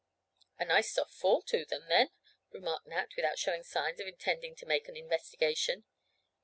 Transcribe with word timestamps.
"A 0.57 0.65
nice 0.65 0.91
soft 0.93 1.13
fall 1.13 1.43
to 1.43 1.63
them 1.63 1.85
then," 1.87 2.09
remarked 2.49 2.87
Nat, 2.87 3.11
without 3.15 3.37
showing 3.37 3.61
signs 3.61 3.99
of 3.99 4.07
intending 4.07 4.55
to 4.55 4.65
make 4.65 4.87
an 4.89 4.97
investigation. 4.97 5.83